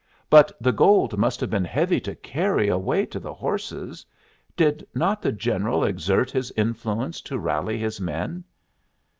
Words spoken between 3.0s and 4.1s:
to the horses.